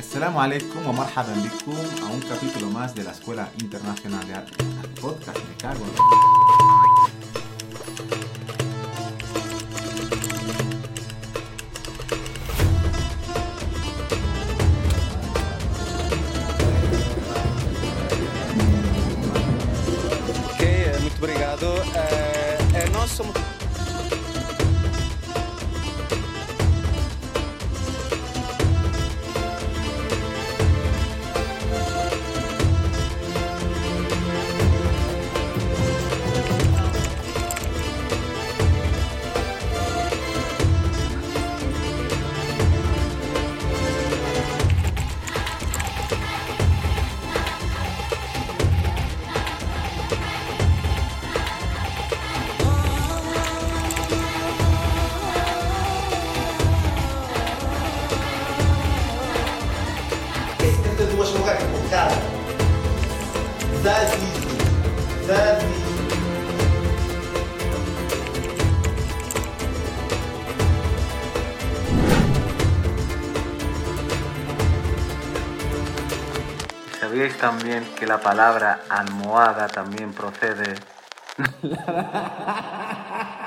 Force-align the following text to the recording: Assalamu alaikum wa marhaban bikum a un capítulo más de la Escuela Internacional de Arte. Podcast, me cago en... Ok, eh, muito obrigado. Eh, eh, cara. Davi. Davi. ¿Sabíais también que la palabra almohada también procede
Assalamu 0.00 0.40
alaikum 0.40 0.86
wa 0.86 0.92
marhaban 0.94 1.42
bikum 1.42 1.76
a 1.76 2.10
un 2.10 2.20
capítulo 2.20 2.70
más 2.70 2.94
de 2.94 3.04
la 3.04 3.10
Escuela 3.10 3.50
Internacional 3.60 4.26
de 4.26 4.32
Arte. 4.34 4.64
Podcast, 4.98 5.38
me 5.46 5.54
cago 5.56 5.84
en... 5.84 5.90
Ok, 20.46 20.60
eh, 20.60 20.96
muito 21.02 21.18
obrigado. 21.18 21.76
Eh, 21.94 22.58
eh, 22.74 22.90
cara. 61.90 62.16
Davi. 63.84 64.30
Davi. 65.28 65.74
¿Sabíais 77.00 77.36
también 77.38 77.84
que 77.98 78.06
la 78.06 78.20
palabra 78.20 78.80
almohada 78.88 79.66
también 79.68 80.12
procede 80.12 80.74